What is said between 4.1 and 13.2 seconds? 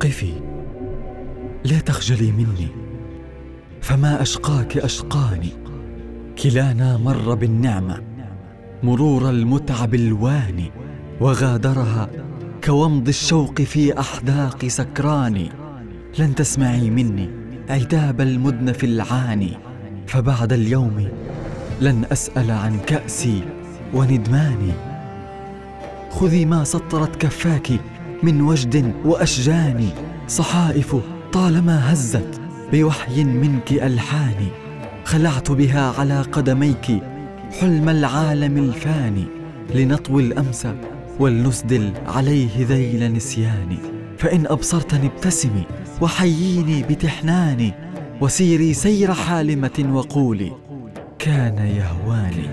أشقاك أشقاني. كلانا مر بالنعمة مرور المتعب الواني وغادرها كومض